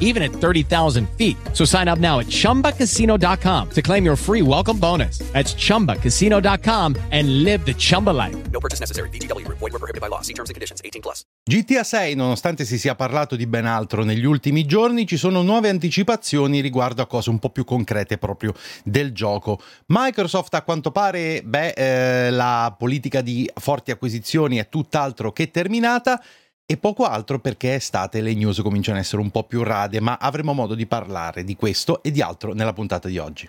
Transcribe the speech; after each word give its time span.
even 0.00 0.22
at 0.24 0.32
30,000 0.32 1.08
feet. 1.10 1.36
So 1.52 1.64
sign 1.64 1.86
up 1.86 2.00
now 2.00 2.18
at 2.18 2.26
ChumbaCasino.com 2.26 3.70
to 3.70 3.82
claim 3.82 4.04
your 4.04 4.16
free 4.16 4.42
welcome 4.42 4.78
bonus. 4.80 5.18
That's 5.32 5.54
ChumbaCasino.com 5.54 6.96
and 7.12 7.44
live 7.44 7.64
the 7.64 7.74
Chumba 7.74 8.10
life. 8.10 8.36
No 8.50 8.58
purchase 8.58 8.80
necessary. 8.80 9.10
BGW. 9.10 9.46
Void 9.48 9.72
were 9.72 9.78
prohibited 9.78 10.00
by 10.00 10.08
law. 10.08 10.22
See 10.22 10.34
terms 10.34 10.50
and 10.50 10.56
conditions. 10.56 10.80
18 10.82 11.00
plus. 11.00 11.24
GTA 11.48 11.82
6, 11.82 12.14
nonostante 12.14 12.66
si 12.66 12.76
sia 12.76 12.94
parlato 12.94 13.34
di 13.34 13.46
ben 13.46 13.64
altro 13.64 14.04
negli 14.04 14.26
ultimi 14.26 14.66
giorni, 14.66 15.06
ci 15.06 15.16
sono 15.16 15.40
nuove 15.40 15.70
anticipazioni 15.70 16.60
riguardo 16.60 17.00
a 17.00 17.06
cose 17.06 17.30
un 17.30 17.38
po' 17.38 17.48
più 17.48 17.64
concrete 17.64 18.18
proprio 18.18 18.52
del 18.84 19.12
gioco. 19.12 19.58
Microsoft 19.86 20.52
a 20.52 20.62
quanto 20.62 20.90
pare, 20.90 21.40
beh, 21.42 21.70
eh, 21.70 22.30
la 22.30 22.74
politica 22.78 23.22
di 23.22 23.50
forti 23.54 23.90
acquisizioni 23.90 24.58
è 24.58 24.68
tutt'altro 24.68 25.32
che 25.32 25.50
terminata 25.50 26.22
e 26.70 26.76
poco 26.76 27.04
altro 27.06 27.38
perché 27.38 27.76
estate 27.76 28.20
le 28.20 28.34
news 28.34 28.60
cominciano 28.60 28.98
a 28.98 29.00
essere 29.00 29.22
un 29.22 29.30
po' 29.30 29.44
più 29.44 29.62
rade, 29.62 30.00
ma 30.00 30.18
avremo 30.20 30.52
modo 30.52 30.74
di 30.74 30.84
parlare 30.84 31.42
di 31.42 31.56
questo 31.56 32.02
e 32.02 32.10
di 32.10 32.20
altro 32.20 32.52
nella 32.52 32.74
puntata 32.74 33.08
di 33.08 33.16
oggi. 33.16 33.48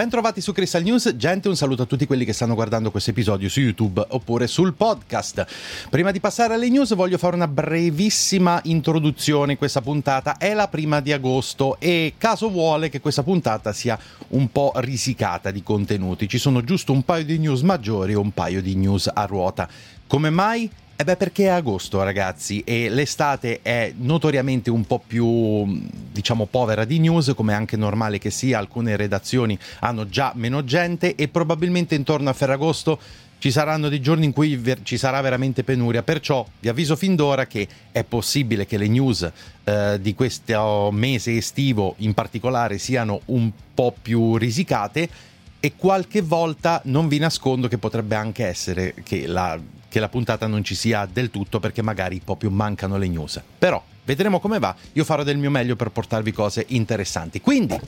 Bentrovati 0.00 0.40
su 0.40 0.54
Crystal 0.54 0.82
News, 0.82 1.14
gente, 1.16 1.48
un 1.48 1.56
saluto 1.56 1.82
a 1.82 1.84
tutti 1.84 2.06
quelli 2.06 2.24
che 2.24 2.32
stanno 2.32 2.54
guardando 2.54 2.90
questo 2.90 3.10
episodio 3.10 3.50
su 3.50 3.60
YouTube 3.60 4.02
oppure 4.08 4.46
sul 4.46 4.72
podcast. 4.72 5.44
Prima 5.90 6.10
di 6.10 6.20
passare 6.20 6.54
alle 6.54 6.70
news 6.70 6.94
voglio 6.94 7.18
fare 7.18 7.36
una 7.36 7.46
brevissima 7.46 8.62
introduzione, 8.64 9.58
questa 9.58 9.82
puntata 9.82 10.38
è 10.38 10.54
la 10.54 10.68
prima 10.68 11.00
di 11.00 11.12
agosto 11.12 11.78
e 11.78 12.14
caso 12.16 12.48
vuole 12.48 12.88
che 12.88 13.02
questa 13.02 13.22
puntata 13.22 13.74
sia 13.74 13.98
un 14.28 14.50
po' 14.50 14.72
risicata 14.76 15.50
di 15.50 15.62
contenuti, 15.62 16.30
ci 16.30 16.38
sono 16.38 16.64
giusto 16.64 16.92
un 16.92 17.02
paio 17.02 17.26
di 17.26 17.36
news 17.36 17.60
maggiori 17.60 18.12
e 18.12 18.16
un 18.16 18.32
paio 18.32 18.62
di 18.62 18.74
news 18.76 19.10
a 19.12 19.26
ruota. 19.26 19.68
Come 20.06 20.30
mai? 20.30 20.70
Eh 21.00 21.04
beh, 21.04 21.16
perché 21.16 21.44
è 21.44 21.48
agosto, 21.48 22.02
ragazzi, 22.02 22.60
e 22.62 22.90
l'estate 22.90 23.60
è 23.62 23.90
notoriamente 23.96 24.68
un 24.68 24.84
po' 24.84 25.02
più, 25.06 25.80
diciamo, 26.12 26.44
povera 26.44 26.84
di 26.84 26.98
news, 26.98 27.32
come 27.34 27.54
è 27.54 27.56
anche 27.56 27.78
normale 27.78 28.18
che 28.18 28.28
sia. 28.28 28.58
Alcune 28.58 28.96
redazioni 28.96 29.58
hanno 29.78 30.10
già 30.10 30.32
meno 30.34 30.62
gente 30.62 31.14
e 31.14 31.28
probabilmente 31.28 31.94
intorno 31.94 32.28
a 32.28 32.34
Ferragosto 32.34 33.00
ci 33.38 33.50
saranno 33.50 33.88
dei 33.88 34.02
giorni 34.02 34.26
in 34.26 34.32
cui 34.32 34.56
ver- 34.56 34.82
ci 34.82 34.98
sarà 34.98 35.22
veramente 35.22 35.64
penuria. 35.64 36.02
Perciò 36.02 36.46
vi 36.60 36.68
avviso 36.68 36.96
fin 36.96 37.16
d'ora 37.16 37.46
che 37.46 37.66
è 37.90 38.04
possibile 38.04 38.66
che 38.66 38.76
le 38.76 38.88
news 38.88 39.26
eh, 39.64 39.98
di 40.02 40.14
questo 40.14 40.90
mese 40.92 41.34
estivo 41.34 41.94
in 42.00 42.12
particolare 42.12 42.76
siano 42.76 43.22
un 43.26 43.50
po' 43.72 43.94
più 44.02 44.36
risicate 44.36 45.08
e 45.60 45.72
qualche 45.76 46.20
volta 46.20 46.82
non 46.84 47.08
vi 47.08 47.16
nascondo 47.16 47.68
che 47.68 47.78
potrebbe 47.78 48.16
anche 48.16 48.44
essere 48.44 48.92
che 49.02 49.26
la 49.26 49.58
che 49.90 50.00
la 50.00 50.08
puntata 50.08 50.46
non 50.46 50.62
ci 50.62 50.76
sia 50.76 51.06
del 51.12 51.30
tutto 51.30 51.58
perché 51.58 51.82
magari 51.82 52.22
proprio 52.24 52.50
mancano 52.50 52.96
le 52.96 53.08
news. 53.08 53.42
Però 53.58 53.82
vedremo 54.04 54.38
come 54.38 54.60
va, 54.60 54.74
io 54.92 55.04
farò 55.04 55.24
del 55.24 55.36
mio 55.36 55.50
meglio 55.50 55.74
per 55.74 55.90
portarvi 55.90 56.32
cose 56.32 56.64
interessanti. 56.68 57.40
Quindi, 57.40 57.78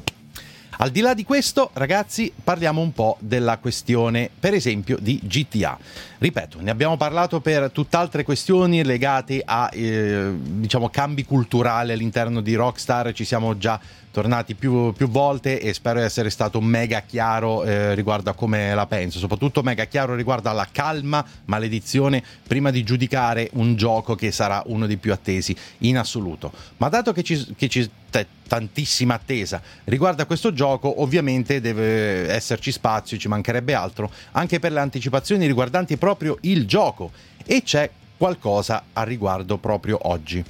al 0.78 0.90
di 0.90 1.00
là 1.00 1.14
di 1.14 1.24
questo, 1.24 1.70
ragazzi, 1.74 2.32
parliamo 2.42 2.80
un 2.80 2.92
po' 2.92 3.16
della 3.20 3.58
questione, 3.58 4.28
per 4.38 4.52
esempio, 4.52 4.98
di 5.00 5.20
GTA. 5.22 5.78
Ripeto, 6.18 6.60
ne 6.60 6.70
abbiamo 6.70 6.96
parlato 6.96 7.40
per 7.40 7.70
tutt'altre 7.70 8.24
questioni 8.24 8.82
legate 8.82 9.42
a, 9.44 9.70
eh, 9.72 10.32
diciamo, 10.34 10.88
cambi 10.88 11.24
culturali 11.24 11.92
all'interno 11.92 12.40
di 12.40 12.54
Rockstar, 12.54 13.12
ci 13.12 13.24
siamo 13.24 13.56
già 13.58 13.78
tornati 14.12 14.54
più, 14.54 14.92
più, 14.92 15.08
volte 15.08 15.58
e 15.58 15.72
spero 15.72 15.98
di 15.98 16.04
essere 16.04 16.30
stato 16.30 16.60
mega 16.60 17.00
chiaro 17.00 17.64
eh, 17.64 17.94
riguardo 17.94 18.30
a 18.30 18.34
come 18.34 18.74
la 18.74 18.86
penso, 18.86 19.18
soprattutto 19.18 19.62
mega 19.62 19.86
chiaro 19.86 20.14
riguardo 20.14 20.50
alla 20.50 20.68
calma 20.70 21.24
maledizione 21.46 22.22
prima 22.46 22.70
di 22.70 22.84
giudicare 22.84 23.48
un 23.54 23.74
gioco 23.74 24.14
che 24.14 24.30
sarà 24.30 24.62
uno 24.66 24.86
dei 24.86 24.98
più 24.98 25.12
attesi 25.12 25.56
in 25.78 25.98
assoluto. 25.98 26.52
Ma 26.76 26.88
dato 26.88 27.12
che 27.12 27.22
ci, 27.22 27.54
che 27.56 27.68
ci 27.68 27.90
t- 28.10 28.26
tantissima 28.46 29.14
attesa 29.14 29.62
riguardo 29.84 30.22
a 30.22 30.26
questo 30.26 30.52
gioco, 30.52 31.00
ovviamente 31.00 31.60
deve 31.62 32.30
esserci 32.30 32.70
spazio, 32.70 33.16
ci 33.16 33.28
mancherebbe 33.28 33.72
altro, 33.72 34.10
anche 34.32 34.60
per 34.60 34.72
le 34.72 34.80
anticipazioni 34.80 35.46
riguardanti 35.46 35.96
proprio 35.96 36.36
il 36.42 36.66
gioco 36.66 37.10
e 37.46 37.62
c'è 37.62 37.90
qualcosa 38.18 38.84
a 38.92 39.02
riguardo 39.04 39.56
proprio 39.56 39.98
oggi. 40.02 40.44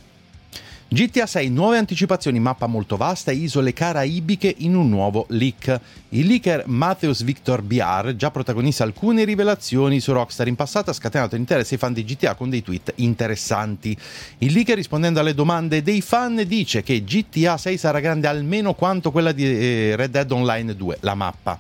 GTA 0.93 1.25
6, 1.25 1.49
nuove 1.49 1.79
anticipazioni, 1.79 2.39
mappa 2.39 2.67
molto 2.67 2.99
vasta 2.99 3.31
e 3.31 3.37
isole 3.37 3.73
caraibiche 3.73 4.55
in 4.59 4.75
un 4.75 4.91
nuovo 4.91 5.25
leak. 5.31 5.81
Il 6.11 6.27
leaker 6.27 6.65
Matthews 6.67 7.23
Victor 7.23 7.63
BR, 7.63 8.15
già 8.15 8.31
protagonista 8.31 8.85
alcune 8.85 9.25
rivelazioni 9.25 10.01
su 10.01 10.13
Rockstar 10.13 10.49
in 10.49 10.55
passato, 10.55 10.91
ha 10.91 10.93
scatenato 10.93 11.35
l'interesse 11.35 11.73
ai 11.75 11.81
fan 11.81 11.95
di 11.95 12.05
GTA 12.05 12.35
con 12.35 12.51
dei 12.51 12.63
tweet 12.63 12.93
interessanti. 12.97 13.97
Il 14.37 14.53
leaker 14.53 14.77
rispondendo 14.77 15.19
alle 15.19 15.33
domande 15.33 15.81
dei 15.81 16.03
fan 16.03 16.45
dice 16.47 16.83
che 16.83 17.03
GTA 17.03 17.57
6 17.57 17.79
sarà 17.79 17.99
grande 17.99 18.27
almeno 18.27 18.75
quanto 18.75 19.11
quella 19.11 19.33
di 19.33 19.47
eh, 19.47 19.97
Red 19.97 20.11
Dead 20.11 20.31
Online 20.31 20.77
2, 20.77 20.99
la 21.01 21.15
mappa. 21.15 21.59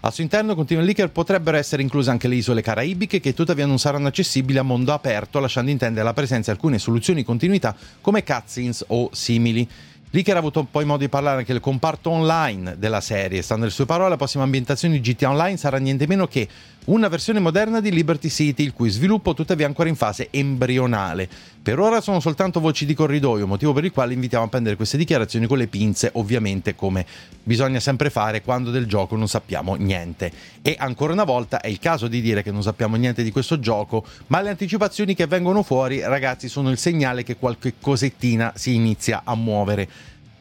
Al 0.00 0.12
suo 0.12 0.22
interno, 0.22 0.54
continua 0.54 0.82
il 0.82 0.88
leaker, 0.88 1.10
potrebbero 1.10 1.56
essere 1.56 1.82
incluse 1.82 2.10
anche 2.10 2.28
le 2.28 2.36
isole 2.36 2.62
caraibiche 2.62 3.18
che 3.18 3.34
tuttavia 3.34 3.66
non 3.66 3.80
saranno 3.80 4.06
accessibili 4.06 4.56
a 4.56 4.62
mondo 4.62 4.92
aperto, 4.92 5.40
lasciando 5.40 5.72
intendere 5.72 6.04
la 6.04 6.12
presenza 6.12 6.52
di 6.52 6.56
alcune 6.56 6.78
soluzioni 6.78 7.20
di 7.20 7.26
continuità 7.26 7.74
come 8.00 8.22
cutscenes 8.22 8.84
o 8.88 9.10
simili. 9.12 9.68
Leaker 10.10 10.36
ha 10.36 10.38
avuto 10.38 10.64
poi 10.64 10.86
modo 10.86 11.00
di 11.00 11.10
parlare 11.10 11.40
anche 11.40 11.52
del 11.52 11.60
comparto 11.60 12.08
online 12.08 12.76
della 12.78 13.02
serie. 13.02 13.42
Stando 13.42 13.64
alle 13.64 13.72
sue 13.72 13.84
parole, 13.84 14.08
la 14.08 14.16
prossima 14.16 14.42
ambientazione 14.42 14.98
di 14.98 15.12
GTA 15.12 15.28
Online 15.28 15.58
sarà 15.58 15.76
niente 15.76 16.06
meno 16.06 16.26
che 16.26 16.48
una 16.86 17.08
versione 17.08 17.40
moderna 17.40 17.80
di 17.80 17.90
Liberty 17.90 18.30
City, 18.30 18.62
il 18.62 18.72
cui 18.72 18.88
sviluppo 18.88 19.34
tuttavia 19.34 19.66
è 19.66 19.68
ancora 19.68 19.90
in 19.90 19.96
fase 19.96 20.28
embrionale. 20.30 21.28
Per 21.60 21.78
ora 21.78 22.00
sono 22.00 22.18
soltanto 22.18 22.60
voci 22.60 22.86
di 22.86 22.94
corridoio, 22.94 23.46
motivo 23.46 23.74
per 23.74 23.84
il 23.84 23.92
quale 23.92 24.14
invitiamo 24.14 24.46
a 24.46 24.48
prendere 24.48 24.76
queste 24.76 24.96
dichiarazioni 24.96 25.46
con 25.46 25.58
le 25.58 25.66
pinze, 25.66 26.08
ovviamente 26.14 26.74
come 26.74 27.04
bisogna 27.42 27.78
sempre 27.78 28.08
fare 28.08 28.40
quando 28.40 28.70
del 28.70 28.86
gioco 28.86 29.16
non 29.16 29.28
sappiamo 29.28 29.74
niente. 29.74 30.32
E 30.62 30.76
ancora 30.78 31.12
una 31.12 31.24
volta 31.24 31.60
è 31.60 31.68
il 31.68 31.78
caso 31.78 32.08
di 32.08 32.22
dire 32.22 32.42
che 32.42 32.50
non 32.50 32.62
sappiamo 32.62 32.96
niente 32.96 33.22
di 33.22 33.30
questo 33.30 33.58
gioco, 33.60 34.06
ma 34.28 34.40
le 34.40 34.48
anticipazioni 34.48 35.14
che 35.14 35.26
vengono 35.26 35.62
fuori, 35.62 36.00
ragazzi, 36.00 36.48
sono 36.48 36.70
il 36.70 36.78
segnale 36.78 37.22
che 37.22 37.36
qualche 37.36 37.74
cosettina 37.78 38.52
si 38.54 38.74
inizia 38.74 39.20
a 39.24 39.34
muovere. 39.34 39.88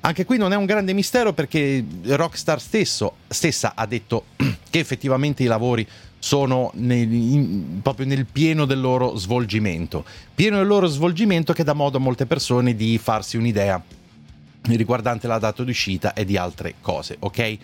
Anche 0.02 0.26
qui 0.26 0.38
non 0.38 0.54
è 0.54 0.56
un 0.56 0.66
grande 0.66 0.94
mistero 0.94 1.34
perché 1.34 1.84
Rockstar 2.04 2.62
stesso, 2.62 3.18
stessa 3.28 3.74
ha 3.76 3.86
detto 3.86 4.26
che 4.70 4.80
effettivamente 4.80 5.44
i 5.44 5.48
lavori 5.48 5.88
sono 6.20 6.72
nel, 6.76 7.12
in, 7.12 7.80
proprio 7.82 8.06
nel 8.06 8.26
pieno 8.26 8.66
del 8.66 8.80
loro 8.80 9.16
svolgimento. 9.16 10.06
Pieno 10.34 10.58
del 10.58 10.68
loro 10.68 10.88
svolgimento 10.88 11.54
che 11.54 11.64
dà 11.64 11.74
modo 11.74 11.98
a 11.98 12.00
molte 12.00 12.26
persone 12.26 12.76
di 12.76 12.98
farsi 12.98 13.38
un'idea 13.38 13.82
riguardante 14.62 15.28
la 15.28 15.40
data 15.40 15.64
d'uscita 15.64 16.14
e 16.14 16.26
di 16.26 16.38
altre 16.38 16.76
cose, 16.82 17.16
ok? 17.20 17.58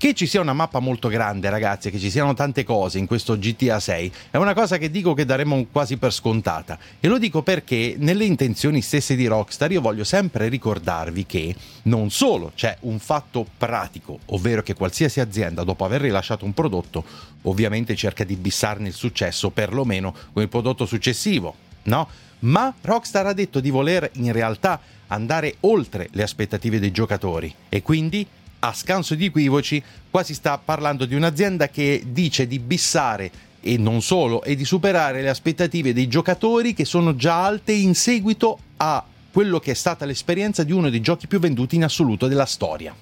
Che 0.00 0.14
ci 0.14 0.26
sia 0.26 0.40
una 0.40 0.54
mappa 0.54 0.78
molto 0.78 1.08
grande, 1.08 1.50
ragazzi, 1.50 1.90
che 1.90 1.98
ci 1.98 2.08
siano 2.08 2.32
tante 2.32 2.64
cose 2.64 2.96
in 2.96 3.04
questo 3.04 3.38
GTA 3.38 3.78
6, 3.78 4.12
è 4.30 4.38
una 4.38 4.54
cosa 4.54 4.78
che 4.78 4.90
dico 4.90 5.12
che 5.12 5.26
daremo 5.26 5.66
quasi 5.70 5.98
per 5.98 6.10
scontata. 6.10 6.78
E 6.98 7.06
lo 7.06 7.18
dico 7.18 7.42
perché 7.42 7.96
nelle 7.98 8.24
intenzioni 8.24 8.80
stesse 8.80 9.14
di 9.14 9.26
Rockstar 9.26 9.72
io 9.72 9.82
voglio 9.82 10.04
sempre 10.04 10.48
ricordarvi 10.48 11.26
che 11.26 11.54
non 11.82 12.08
solo 12.08 12.52
c'è 12.54 12.78
un 12.80 12.98
fatto 12.98 13.46
pratico, 13.58 14.20
ovvero 14.28 14.62
che 14.62 14.72
qualsiasi 14.72 15.20
azienda 15.20 15.64
dopo 15.64 15.84
aver 15.84 16.00
rilasciato 16.00 16.46
un 16.46 16.54
prodotto, 16.54 17.04
ovviamente 17.42 17.94
cerca 17.94 18.24
di 18.24 18.36
bissarne 18.36 18.88
il 18.88 18.94
successo 18.94 19.50
perlomeno 19.50 20.14
con 20.32 20.42
il 20.42 20.48
prodotto 20.48 20.86
successivo, 20.86 21.54
no? 21.82 22.08
Ma 22.38 22.72
Rockstar 22.80 23.26
ha 23.26 23.34
detto 23.34 23.60
di 23.60 23.68
voler 23.68 24.08
in 24.14 24.32
realtà 24.32 24.80
andare 25.08 25.56
oltre 25.60 26.08
le 26.12 26.22
aspettative 26.22 26.78
dei 26.78 26.90
giocatori 26.90 27.54
e 27.68 27.82
quindi 27.82 28.26
a 28.60 28.72
scanso 28.72 29.14
di 29.14 29.26
equivoci, 29.26 29.82
qua 30.10 30.22
si 30.22 30.34
sta 30.34 30.58
parlando 30.58 31.04
di 31.04 31.14
un'azienda 31.14 31.68
che 31.68 32.02
dice 32.06 32.46
di 32.46 32.58
bissare 32.58 33.30
e 33.60 33.76
non 33.76 34.00
solo, 34.00 34.42
e 34.42 34.54
di 34.54 34.64
superare 34.64 35.20
le 35.20 35.28
aspettative 35.28 35.92
dei 35.92 36.08
giocatori 36.08 36.72
che 36.72 36.84
sono 36.84 37.14
già 37.14 37.44
alte 37.44 37.72
in 37.72 37.94
seguito 37.94 38.58
a 38.78 39.04
quello 39.32 39.60
che 39.60 39.72
è 39.72 39.74
stata 39.74 40.04
l'esperienza 40.04 40.64
di 40.64 40.72
uno 40.72 40.90
dei 40.90 41.00
giochi 41.00 41.26
più 41.26 41.38
venduti 41.38 41.76
in 41.76 41.84
assoluto 41.84 42.26
della 42.26 42.46
storia. 42.46 42.94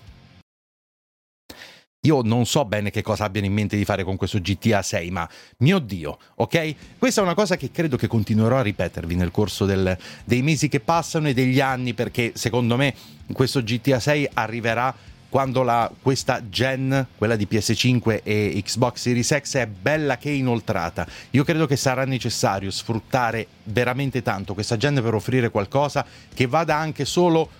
Io 2.03 2.23
non 2.23 2.47
so 2.47 2.65
bene 2.65 2.91
che 2.91 3.03
cosa 3.03 3.25
abbiano 3.25 3.49
in 3.49 3.53
mente 3.53 3.77
di 3.77 3.85
fare 3.85 4.05
con 4.05 4.17
questo 4.17 4.39
GTA 4.41 4.83
6, 4.83 5.11
ma 5.11 5.29
mio 5.59 5.81
Dio, 5.81 6.19
ok? 6.37 6.75
Questa 6.97 7.21
è 7.21 7.25
una 7.25 7.35
cosa 7.35 7.57
che 7.57 7.73
credo 7.73 7.97
che 7.97 8.07
continuerò 8.07 8.59
a 8.59 8.63
ripetervi 8.63 9.17
nel 9.17 9.33
corso 9.33 9.67
del, 9.67 9.99
dei 10.25 10.43
mesi 10.43 10.69
che 10.69 10.79
passano 10.79 11.29
e 11.29 11.35
degli 11.35 11.61
anni, 11.61 11.95
perché 11.95 12.33
secondo 12.35 12.77
me 12.77 12.95
questo 13.33 13.63
GTA 13.63 13.99
6 13.99 14.29
arriverà 14.35 14.95
quando 15.29 15.63
la, 15.63 15.91
questa 16.01 16.49
gen, 16.49 17.07
quella 17.17 17.37
di 17.37 17.47
PS5 17.51 18.21
e 18.23 18.61
Xbox 18.65 19.01
Series 19.01 19.37
X, 19.39 19.57
è 19.57 19.67
bella 19.67 20.17
che 20.17 20.31
inoltrata. 20.31 21.07
Io 21.31 21.45
credo 21.45 21.67
che 21.67 21.77
sarà 21.77 22.05
necessario 22.05 22.71
sfruttare 22.71 23.47
veramente 23.65 24.23
tanto 24.23 24.55
questa 24.55 24.77
gen 24.77 25.01
per 25.03 25.15
offrire 25.15 25.51
qualcosa 25.51 26.05
che 26.33 26.47
vada 26.47 26.77
anche 26.77 27.05
solo 27.05 27.51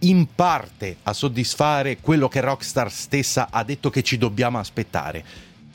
in 0.00 0.26
parte 0.34 0.96
a 1.04 1.12
soddisfare 1.12 1.98
quello 2.00 2.28
che 2.28 2.40
Rockstar 2.40 2.90
stessa 2.90 3.48
ha 3.50 3.62
detto 3.62 3.90
che 3.90 4.02
ci 4.02 4.18
dobbiamo 4.18 4.58
aspettare. 4.58 5.24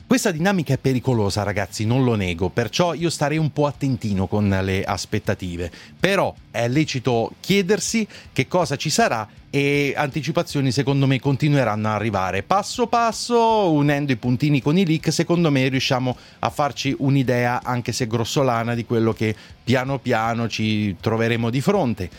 Questa 0.08 0.30
dinamica 0.30 0.72
è 0.72 0.78
pericolosa, 0.78 1.42
ragazzi, 1.42 1.84
non 1.84 2.02
lo 2.02 2.14
nego, 2.14 2.48
perciò 2.48 2.94
io 2.94 3.10
starei 3.10 3.36
un 3.36 3.52
po' 3.52 3.66
attentino 3.66 4.26
con 4.26 4.48
le 4.48 4.82
aspettative. 4.82 5.70
Però 6.00 6.34
è 6.50 6.66
lecito 6.66 7.34
chiedersi 7.40 8.08
che 8.32 8.48
cosa 8.48 8.76
ci 8.76 8.88
sarà 8.88 9.28
e 9.50 9.92
anticipazioni 9.94 10.72
secondo 10.72 11.06
me 11.06 11.20
continueranno 11.20 11.88
a 11.88 11.94
arrivare 11.94 12.42
passo 12.42 12.86
passo 12.86 13.70
unendo 13.70 14.12
i 14.12 14.16
puntini 14.16 14.60
con 14.60 14.76
i 14.76 14.84
leak 14.84 15.10
secondo 15.10 15.50
me 15.50 15.66
riusciamo 15.68 16.14
a 16.40 16.50
farci 16.50 16.94
un'idea 16.98 17.62
anche 17.64 17.92
se 17.92 18.06
grossolana 18.06 18.74
di 18.74 18.84
quello 18.84 19.14
che 19.14 19.34
piano 19.64 19.98
piano 20.00 20.48
ci 20.48 20.96
troveremo 21.00 21.48
di 21.48 21.62
fronte 21.62 22.10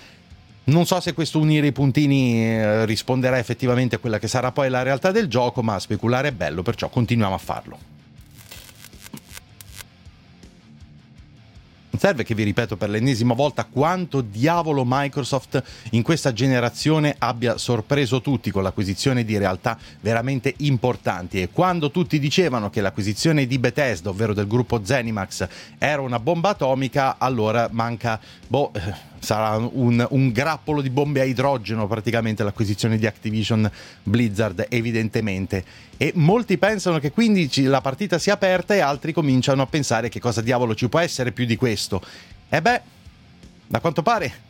non 0.70 0.86
so 0.86 1.00
se 1.00 1.14
questo 1.14 1.40
unire 1.40 1.68
i 1.68 1.72
puntini 1.72 2.44
eh, 2.44 2.86
risponderà 2.86 3.38
effettivamente 3.38 3.96
a 3.96 4.00
quella 4.00 4.20
che 4.20 4.28
sarà 4.28 4.52
poi 4.52 4.70
la 4.70 4.84
realtà 4.84 5.12
del 5.12 5.28
gioco, 5.28 5.62
ma 5.62 5.80
speculare 5.80 6.30
è 6.30 6.32
bello, 6.32 6.62
perciò 6.62 6.90
continuiamo 6.90 7.34
a 7.34 7.38
farlo. 7.38 7.78
Non 11.92 12.00
serve 12.00 12.24
che 12.24 12.36
vi 12.36 12.44
ripeto 12.44 12.78
per 12.78 12.90
l'ennesima 12.90 13.34
volta 13.34 13.66
quanto 13.66 14.22
diavolo 14.22 14.84
Microsoft 14.86 15.62
in 15.92 16.02
questa 16.02 16.32
generazione 16.32 17.14
abbia 17.18 17.58
sorpreso 17.58 18.22
tutti 18.22 18.52
con 18.52 18.64
l'acquisizione 18.64 19.26
di 19.26 19.38
realtà 19.38 19.78
veramente 20.00 20.54
importanti 20.60 21.42
e 21.42 21.50
quando 21.50 21.92
tutti 21.92 22.20
dicevano 22.20 22.70
che 22.70 22.80
l'acquisizione 22.80 23.48
di 23.48 23.60
Bethesda, 23.60 24.12
ovvero 24.12 24.34
del 24.34 24.48
gruppo 24.48 24.82
Zenimax, 24.84 25.48
era 25.78 26.02
una 26.02 26.20
bomba 26.20 26.50
atomica, 26.50 27.18
allora 27.18 27.68
manca 27.72 28.18
boh 28.48 28.72
eh, 28.74 29.09
sarà 29.20 29.58
un, 29.58 30.06
un, 30.10 30.32
grappolo 30.32 30.82
di 30.82 30.90
bombe 30.90 31.22
a 31.22 31.24
idrogeno 31.24 31.88
praticamente 31.88 32.44
l'acquisizione 32.44 32.98
di 32.98 33.06
Activision 33.06 33.70
Blizzard 34.04 34.66
evidentemente. 34.70 35.64
E 35.98 36.12
molti 36.16 36.58
pensano 36.58 37.00
che 37.00 37.12
quindi 37.12 37.50
la 37.64 37.82
partita 37.82 38.18
sia 38.18 38.34
aperta 38.34 38.74
e 38.74 38.80
altri 38.80 39.14
cominciano 39.14 39.62
a 39.62 39.68
pensare 39.68 40.10
che 40.10 40.20
cosa 40.20 40.42
diavolo 40.42 40.76
ci 40.76 40.90
può 40.90 41.00
essere 41.00 41.32
più 41.32 41.46
di 41.46 41.56
questo. 41.56 42.02
E 42.50 42.62
beh 42.62 42.82
da 43.68 43.80
quanto 43.80 44.02
pare 44.02 44.48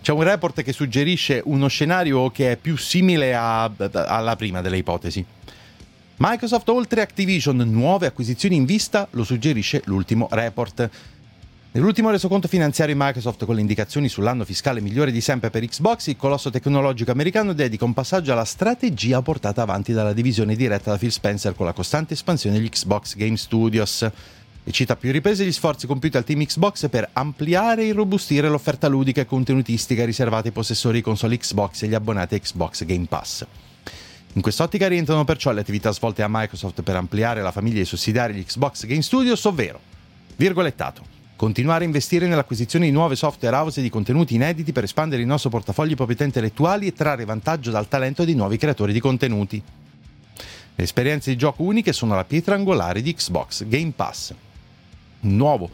c'è 0.00 0.12
un 0.12 0.22
report 0.22 0.62
che 0.62 0.72
suggerisce 0.72 1.42
uno 1.44 1.68
scenario 1.68 2.30
che 2.30 2.52
è 2.52 2.56
più 2.56 2.76
simile 2.76 3.34
a, 3.34 3.70
alla 3.92 4.34
prima 4.36 4.62
delle 4.62 4.78
ipotesi. 4.78 5.24
Microsoft 6.18 6.68
oltre 6.70 7.02
Activision 7.02 7.56
nuove 7.56 8.06
acquisizioni 8.06 8.56
in 8.56 8.64
vista 8.64 9.06
lo 9.10 9.22
suggerisce 9.22 9.82
l'ultimo 9.84 10.28
report 10.30 10.88
Nell'ultimo 11.76 12.08
resoconto 12.08 12.48
finanziario 12.48 12.94
di 12.94 13.00
Microsoft 13.02 13.44
con 13.44 13.54
le 13.54 13.60
indicazioni 13.60 14.08
sull'anno 14.08 14.46
fiscale 14.46 14.80
migliore 14.80 15.12
di 15.12 15.20
sempre 15.20 15.50
per 15.50 15.62
Xbox, 15.62 16.06
il 16.06 16.16
colosso 16.16 16.48
tecnologico 16.48 17.10
americano 17.10 17.52
dedica 17.52 17.84
un 17.84 17.92
passaggio 17.92 18.32
alla 18.32 18.46
strategia 18.46 19.20
portata 19.20 19.60
avanti 19.60 19.92
dalla 19.92 20.14
divisione 20.14 20.56
diretta 20.56 20.92
da 20.92 20.96
Phil 20.96 21.12
Spencer 21.12 21.54
con 21.54 21.66
la 21.66 21.74
costante 21.74 22.14
espansione 22.14 22.56
degli 22.56 22.70
Xbox 22.70 23.14
Game 23.16 23.36
Studios. 23.36 24.10
E 24.64 24.72
cita 24.72 24.96
più 24.96 25.12
riprese 25.12 25.44
gli 25.44 25.52
sforzi 25.52 25.86
compiuti 25.86 26.16
al 26.16 26.24
team 26.24 26.46
Xbox 26.46 26.88
per 26.88 27.10
ampliare 27.12 27.82
e 27.82 27.88
irrobustire 27.88 28.48
l'offerta 28.48 28.88
ludica 28.88 29.20
e 29.20 29.26
contenutistica 29.26 30.06
riservata 30.06 30.46
ai 30.46 30.54
possessori 30.54 30.96
di 30.96 31.02
console 31.02 31.36
Xbox 31.36 31.82
e 31.82 31.88
gli 31.88 31.94
abbonati 31.94 32.36
a 32.36 32.38
Xbox 32.38 32.86
Game 32.86 33.04
Pass. 33.04 33.44
In 34.32 34.40
quest'ottica 34.40 34.88
rientrano 34.88 35.24
perciò 35.24 35.52
le 35.52 35.60
attività 35.60 35.92
svolte 35.92 36.22
a 36.22 36.28
Microsoft 36.30 36.80
per 36.80 36.96
ampliare 36.96 37.42
la 37.42 37.52
famiglia 37.52 37.80
di 37.80 37.84
sussidiari 37.84 38.32
degli 38.32 38.46
Xbox 38.46 38.86
Game 38.86 39.02
Studios, 39.02 39.44
ovvero, 39.44 39.78
virgolettato, 40.36 41.16
Continuare 41.36 41.84
a 41.84 41.86
investire 41.86 42.26
nell'acquisizione 42.26 42.86
di 42.86 42.90
nuove 42.90 43.14
software 43.14 43.54
house 43.54 43.80
e 43.80 43.82
di 43.82 43.90
contenuti 43.90 44.34
inediti 44.34 44.72
per 44.72 44.84
espandere 44.84 45.20
il 45.20 45.28
nostro 45.28 45.50
portafoglio 45.50 45.90
di 45.90 45.94
proprietà 45.94 46.24
intellettuali 46.24 46.86
e 46.86 46.94
trarre 46.94 47.26
vantaggio 47.26 47.70
dal 47.70 47.88
talento 47.88 48.24
di 48.24 48.34
nuovi 48.34 48.56
creatori 48.56 48.94
di 48.94 49.00
contenuti. 49.00 49.62
Le 50.74 50.82
esperienze 50.82 51.30
di 51.30 51.36
gioco 51.36 51.62
uniche 51.62 51.92
sono 51.92 52.14
la 52.14 52.24
pietra 52.24 52.54
angolare 52.54 53.02
di 53.02 53.12
Xbox 53.12 53.66
Game 53.66 53.92
Pass. 53.94 54.32
Nuovo 55.20 55.68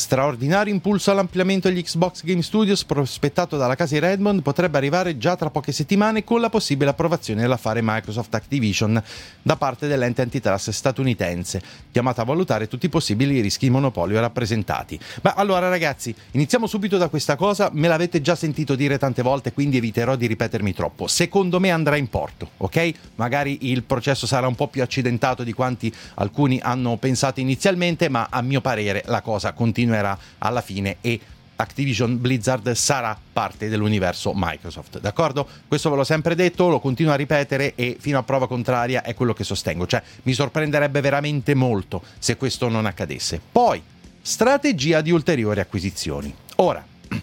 Straordinario 0.00 0.72
impulso 0.72 1.10
all'ampliamento 1.10 1.68
degli 1.68 1.82
Xbox 1.82 2.24
Game 2.24 2.40
Studios 2.40 2.84
prospettato 2.84 3.58
dalla 3.58 3.74
casa 3.74 3.92
di 3.92 4.00
Redmond 4.00 4.40
potrebbe 4.40 4.78
arrivare 4.78 5.18
già 5.18 5.36
tra 5.36 5.50
poche 5.50 5.72
settimane 5.72 6.24
con 6.24 6.40
la 6.40 6.48
possibile 6.48 6.88
approvazione 6.88 7.42
dell'affare 7.42 7.80
Microsoft 7.82 8.34
Activision 8.34 9.00
da 9.42 9.56
parte 9.56 9.88
dell'ente 9.88 10.22
antitrust 10.22 10.70
statunitense, 10.70 11.60
chiamata 11.92 12.22
a 12.22 12.24
valutare 12.24 12.66
tutti 12.66 12.86
i 12.86 12.88
possibili 12.88 13.42
rischi 13.42 13.66
di 13.66 13.72
monopolio 13.72 14.18
rappresentati. 14.20 14.98
Ma 15.20 15.34
allora 15.34 15.68
ragazzi, 15.68 16.14
iniziamo 16.30 16.66
subito 16.66 16.96
da 16.96 17.08
questa 17.08 17.36
cosa, 17.36 17.68
me 17.70 17.86
l'avete 17.86 18.22
già 18.22 18.34
sentito 18.34 18.74
dire 18.74 18.96
tante 18.96 19.20
volte, 19.20 19.52
quindi 19.52 19.76
eviterò 19.76 20.16
di 20.16 20.26
ripetermi 20.26 20.72
troppo. 20.72 21.08
Secondo 21.08 21.60
me 21.60 21.70
andrà 21.70 21.96
in 21.96 22.08
porto, 22.08 22.52
ok? 22.56 22.92
Magari 23.16 23.70
il 23.70 23.82
processo 23.82 24.26
sarà 24.26 24.46
un 24.46 24.54
po' 24.54 24.68
più 24.68 24.82
accidentato 24.82 25.44
di 25.44 25.52
quanti 25.52 25.92
alcuni 26.14 26.58
hanno 26.62 26.96
pensato 26.96 27.40
inizialmente, 27.40 28.08
ma 28.08 28.28
a 28.30 28.40
mio 28.40 28.62
parere 28.62 29.02
la 29.04 29.20
cosa 29.20 29.52
continua 29.52 29.88
continuerà 29.90 30.16
alla 30.38 30.60
fine 30.60 30.96
e 31.00 31.18
Activision 31.56 32.18
Blizzard 32.18 32.70
sarà 32.72 33.18
parte 33.32 33.68
dell'universo 33.68 34.32
Microsoft. 34.34 34.98
D'accordo? 34.98 35.46
Questo 35.68 35.90
ve 35.90 35.96
l'ho 35.96 36.04
sempre 36.04 36.34
detto, 36.34 36.68
lo 36.68 36.80
continuo 36.80 37.12
a 37.12 37.16
ripetere 37.16 37.74
e 37.74 37.98
fino 38.00 38.16
a 38.16 38.22
prova 38.22 38.46
contraria 38.46 39.02
è 39.02 39.12
quello 39.12 39.34
che 39.34 39.44
sostengo. 39.44 39.86
Cioè, 39.86 40.02
mi 40.22 40.32
sorprenderebbe 40.32 41.02
veramente 41.02 41.54
molto 41.54 42.02
se 42.18 42.38
questo 42.38 42.70
non 42.70 42.86
accadesse. 42.86 43.38
Poi, 43.52 43.82
strategia 44.22 45.02
di 45.02 45.10
ulteriori 45.10 45.60
acquisizioni. 45.60 46.34
Ora, 46.56 46.82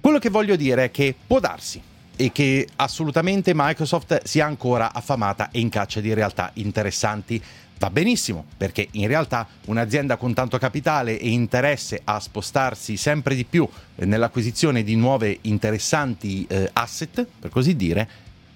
quello 0.00 0.18
che 0.18 0.30
voglio 0.30 0.56
dire 0.56 0.84
è 0.84 0.90
che 0.90 1.14
può 1.24 1.38
darsi 1.38 1.80
e 2.16 2.32
che 2.32 2.66
assolutamente 2.74 3.52
Microsoft 3.54 4.24
sia 4.24 4.46
ancora 4.46 4.92
affamata 4.92 5.50
e 5.52 5.60
in 5.60 5.68
caccia 5.68 6.00
di 6.00 6.12
realtà 6.12 6.50
interessanti 6.54 7.40
va 7.80 7.88
benissimo, 7.88 8.44
perché 8.58 8.88
in 8.92 9.06
realtà 9.06 9.48
un'azienda 9.66 10.16
con 10.16 10.34
tanto 10.34 10.58
capitale 10.58 11.18
e 11.18 11.30
interesse 11.30 12.02
a 12.04 12.20
spostarsi 12.20 12.98
sempre 12.98 13.34
di 13.34 13.44
più 13.44 13.66
nell'acquisizione 13.96 14.82
di 14.82 14.96
nuove 14.96 15.38
interessanti 15.42 16.44
eh, 16.46 16.68
asset, 16.74 17.26
per 17.40 17.50
così 17.50 17.76
dire, 17.76 18.08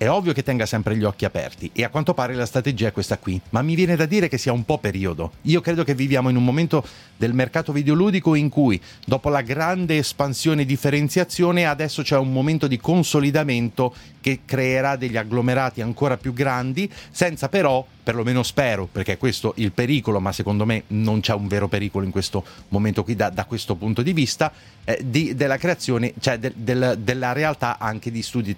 è 0.04 0.10
ovvio 0.10 0.32
che 0.32 0.42
tenga 0.42 0.66
sempre 0.66 0.96
gli 0.96 1.04
occhi 1.04 1.24
aperti 1.24 1.70
e 1.72 1.82
a 1.82 1.88
quanto 1.88 2.14
pare 2.14 2.34
la 2.34 2.46
strategia 2.46 2.88
è 2.88 2.92
questa 2.92 3.16
qui, 3.16 3.40
ma 3.50 3.62
mi 3.62 3.74
viene 3.74 3.96
da 3.96 4.06
dire 4.06 4.28
che 4.28 4.38
sia 4.38 4.52
un 4.52 4.64
po' 4.64 4.78
periodo. 4.78 5.32
Io 5.42 5.60
credo 5.60 5.82
che 5.82 5.94
viviamo 5.94 6.28
in 6.28 6.36
un 6.36 6.44
momento 6.44 6.84
del 7.16 7.32
mercato 7.32 7.72
videoludico 7.72 8.34
in 8.34 8.48
cui, 8.48 8.80
dopo 9.06 9.28
la 9.30 9.40
grande 9.40 9.96
espansione 9.96 10.62
e 10.62 10.66
differenziazione, 10.66 11.64
adesso 11.64 12.02
c'è 12.02 12.18
un 12.18 12.32
momento 12.32 12.66
di 12.66 12.78
consolidamento 12.78 13.94
che 14.20 14.40
creerà 14.44 14.96
degli 14.96 15.16
agglomerati 15.16 15.80
ancora 15.80 16.16
più 16.16 16.32
grandi, 16.32 16.90
senza 17.10 17.48
però, 17.48 17.84
perlomeno 18.02 18.42
spero, 18.42 18.86
perché 18.90 19.12
è 19.12 19.18
questo 19.18 19.54
il 19.56 19.72
pericolo, 19.72 20.20
ma 20.20 20.32
secondo 20.32 20.64
me 20.66 20.84
non 20.88 21.20
c'è 21.20 21.34
un 21.34 21.48
vero 21.48 21.68
pericolo 21.68 22.04
in 22.04 22.10
questo 22.10 22.44
momento 22.68 23.04
qui 23.04 23.14
da, 23.14 23.30
da 23.30 23.44
questo 23.46 23.74
punto 23.74 24.02
di 24.02 24.12
vista, 24.12 24.52
eh, 24.84 24.98
di, 25.02 25.34
della 25.34 25.56
creazione, 25.56 26.12
cioè 26.20 26.38
de, 26.38 26.52
del, 26.54 26.98
della 27.00 27.32
realtà 27.32 27.78
anche 27.78 28.10
di 28.10 28.22
studi 28.22 28.54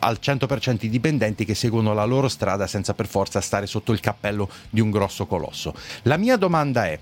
al 0.00 0.18
100% 0.20 0.84
i 0.84 0.88
dipendenti 0.88 1.44
che 1.44 1.54
seguono 1.54 1.92
la 1.92 2.04
loro 2.04 2.28
strada 2.28 2.66
senza 2.66 2.94
per 2.94 3.06
forza 3.06 3.40
stare 3.40 3.66
sotto 3.66 3.92
il 3.92 4.00
cappello 4.00 4.48
di 4.70 4.80
un 4.80 4.90
grosso 4.90 5.26
colosso. 5.26 5.74
La 6.02 6.16
mia 6.16 6.36
domanda 6.36 6.86
è, 6.86 6.98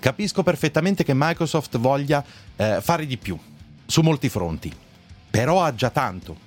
capisco 0.00 0.42
perfettamente 0.42 1.04
che 1.04 1.12
Microsoft 1.14 1.78
voglia 1.78 2.24
eh, 2.56 2.78
fare 2.80 3.06
di 3.06 3.16
più 3.16 3.38
su 3.86 4.02
molti 4.02 4.28
fronti, 4.28 4.72
però 5.30 5.62
ha 5.62 5.74
già 5.74 5.90
tanto. 5.90 6.46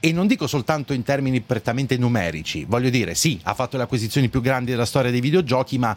E 0.00 0.12
non 0.12 0.28
dico 0.28 0.46
soltanto 0.46 0.92
in 0.92 1.02
termini 1.02 1.40
prettamente 1.40 1.96
numerici, 1.96 2.64
voglio 2.64 2.88
dire, 2.88 3.14
sì, 3.16 3.40
ha 3.42 3.54
fatto 3.54 3.76
le 3.76 3.82
acquisizioni 3.82 4.28
più 4.28 4.40
grandi 4.40 4.70
della 4.70 4.86
storia 4.86 5.10
dei 5.10 5.20
videogiochi, 5.20 5.76
ma 5.76 5.96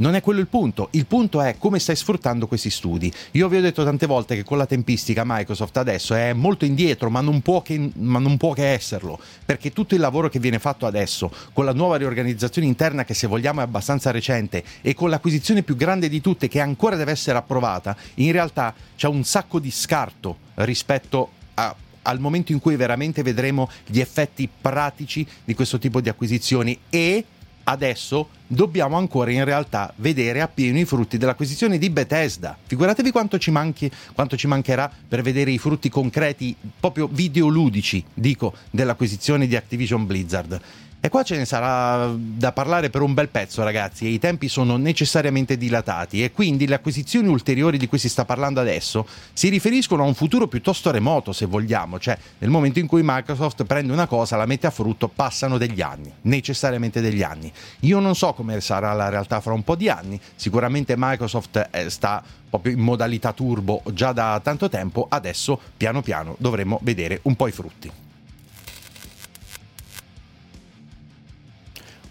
non 0.00 0.14
è 0.14 0.22
quello 0.22 0.40
il 0.40 0.46
punto, 0.46 0.88
il 0.92 1.06
punto 1.06 1.40
è 1.40 1.56
come 1.58 1.78
stai 1.78 1.96
sfruttando 1.96 2.46
questi 2.46 2.70
studi. 2.70 3.12
Io 3.32 3.48
vi 3.48 3.56
ho 3.56 3.60
detto 3.60 3.84
tante 3.84 4.06
volte 4.06 4.34
che 4.34 4.44
con 4.44 4.58
la 4.58 4.66
tempistica 4.66 5.22
Microsoft 5.24 5.76
adesso 5.76 6.14
è 6.14 6.32
molto 6.32 6.64
indietro, 6.64 7.10
ma 7.10 7.20
non 7.20 7.40
può 7.42 7.62
che, 7.62 7.90
non 7.94 8.36
può 8.36 8.52
che 8.52 8.72
esserlo, 8.72 9.18
perché 9.44 9.72
tutto 9.72 9.94
il 9.94 10.00
lavoro 10.00 10.28
che 10.28 10.38
viene 10.38 10.58
fatto 10.58 10.86
adesso, 10.86 11.30
con 11.52 11.64
la 11.64 11.72
nuova 11.72 11.96
riorganizzazione 11.96 12.66
interna 12.66 13.04
che 13.04 13.14
se 13.14 13.26
vogliamo 13.26 13.60
è 13.60 13.64
abbastanza 13.64 14.10
recente 14.10 14.64
e 14.80 14.94
con 14.94 15.10
l'acquisizione 15.10 15.62
più 15.62 15.76
grande 15.76 16.08
di 16.08 16.20
tutte 16.20 16.48
che 16.48 16.60
ancora 16.60 16.96
deve 16.96 17.12
essere 17.12 17.38
approvata, 17.38 17.96
in 18.14 18.32
realtà 18.32 18.74
c'è 18.96 19.06
un 19.06 19.22
sacco 19.24 19.58
di 19.58 19.70
scarto 19.70 20.36
rispetto 20.54 21.30
a 21.54 21.74
al 22.02 22.18
momento 22.18 22.50
in 22.50 22.60
cui 22.60 22.76
veramente 22.76 23.22
vedremo 23.22 23.68
gli 23.86 24.00
effetti 24.00 24.48
pratici 24.48 25.24
di 25.44 25.52
questo 25.52 25.78
tipo 25.78 26.00
di 26.00 26.08
acquisizioni 26.08 26.78
e 26.88 27.24
adesso 27.64 28.28
dobbiamo 28.46 28.96
ancora 28.96 29.30
in 29.30 29.44
realtà 29.44 29.92
vedere 29.96 30.40
appieno 30.40 30.78
i 30.78 30.84
frutti 30.84 31.18
dell'acquisizione 31.18 31.78
di 31.78 31.90
Bethesda. 31.90 32.56
Figuratevi 32.66 33.10
quanto 33.10 33.38
ci, 33.38 33.50
manchi, 33.50 33.90
quanto 34.14 34.36
ci 34.36 34.46
mancherà 34.46 34.90
per 35.08 35.22
vedere 35.22 35.50
i 35.50 35.58
frutti 35.58 35.88
concreti, 35.88 36.54
proprio 36.78 37.08
videoludici, 37.10 38.04
dico, 38.12 38.54
dell'acquisizione 38.70 39.46
di 39.46 39.56
Activision 39.56 40.06
Blizzard. 40.06 40.60
E 41.02 41.08
qua 41.08 41.22
ce 41.22 41.38
ne 41.38 41.46
sarà 41.46 42.14
da 42.14 42.52
parlare 42.52 42.90
per 42.90 43.00
un 43.00 43.14
bel 43.14 43.30
pezzo, 43.30 43.62
ragazzi, 43.62 44.04
e 44.04 44.10
i 44.10 44.18
tempi 44.18 44.48
sono 44.48 44.76
necessariamente 44.76 45.56
dilatati 45.56 46.22
e 46.22 46.30
quindi 46.30 46.66
le 46.66 46.74
acquisizioni 46.74 47.26
ulteriori 47.26 47.78
di 47.78 47.88
cui 47.88 47.96
si 47.96 48.10
sta 48.10 48.26
parlando 48.26 48.60
adesso 48.60 49.06
si 49.32 49.48
riferiscono 49.48 50.02
a 50.02 50.06
un 50.06 50.12
futuro 50.12 50.46
piuttosto 50.46 50.90
remoto, 50.90 51.32
se 51.32 51.46
vogliamo, 51.46 51.98
cioè 51.98 52.18
nel 52.36 52.50
momento 52.50 52.80
in 52.80 52.86
cui 52.86 53.00
Microsoft 53.02 53.64
prende 53.64 53.94
una 53.94 54.06
cosa, 54.06 54.36
la 54.36 54.44
mette 54.44 54.66
a 54.66 54.70
frutto, 54.70 55.08
passano 55.08 55.56
degli 55.56 55.80
anni, 55.80 56.12
necessariamente 56.22 57.00
degli 57.00 57.22
anni. 57.22 57.50
Io 57.80 57.98
non 57.98 58.14
so 58.14 58.34
come 58.34 58.60
sarà 58.60 58.92
la 58.92 59.08
realtà 59.08 59.40
fra 59.40 59.54
un 59.54 59.64
po' 59.64 59.76
di 59.76 59.88
anni, 59.88 60.20
sicuramente 60.34 60.96
Microsoft 60.98 61.68
eh, 61.70 61.88
sta 61.88 62.22
proprio 62.50 62.74
in 62.74 62.80
modalità 62.80 63.32
turbo 63.32 63.80
già 63.94 64.12
da 64.12 64.38
tanto 64.44 64.68
tempo, 64.68 65.06
adesso 65.08 65.58
piano 65.78 66.02
piano 66.02 66.34
dovremo 66.36 66.78
vedere 66.82 67.20
un 67.22 67.36
po' 67.36 67.46
i 67.46 67.52
frutti. 67.52 67.90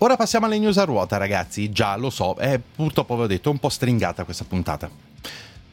Ora 0.01 0.15
passiamo 0.15 0.46
alle 0.46 0.60
news 0.60 0.77
a 0.77 0.86
ruota, 0.86 1.18
ragazzi. 1.18 1.72
Già 1.72 1.98
lo 1.98 2.10
so, 2.10 2.34
è 2.36 2.58
purtroppo 2.58 3.18
vi 3.18 3.24
ho 3.24 3.27
detto 3.27 3.51
un 3.51 3.58
po' 3.58 3.68
stringata 3.68 4.24
questa 4.24 4.46
puntata. 4.46 4.89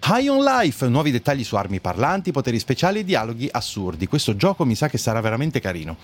High 0.08 0.28
on 0.28 0.42
Life, 0.42 0.88
nuovi 0.88 1.12
dettagli 1.12 1.44
su 1.44 1.54
armi 1.54 1.78
parlanti, 1.78 2.32
poteri 2.32 2.58
speciali 2.58 3.00
e 3.00 3.04
dialoghi 3.04 3.48
assurdi. 3.48 4.08
Questo 4.08 4.34
gioco 4.34 4.64
mi 4.64 4.74
sa 4.74 4.88
che 4.88 4.98
sarà 4.98 5.20
veramente 5.20 5.60
carino. 5.60 5.96